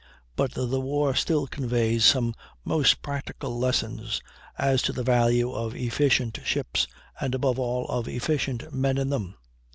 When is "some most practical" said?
2.05-3.59